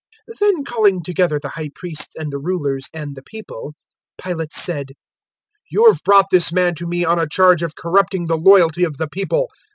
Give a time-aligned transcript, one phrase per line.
[0.31, 3.75] 023:013 Then calling together the High Priests and the Rulers and the people,
[4.19, 4.87] Pilate said,
[5.65, 8.83] 023:014 "You have brought this man to me on a charge of corrupting the loyalty
[8.83, 9.49] of the people.